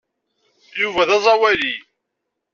Yuba 0.79 1.03
d 1.09 1.11
aẓawali. 1.15 1.73